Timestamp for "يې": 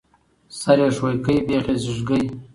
0.83-0.89, 1.69-1.75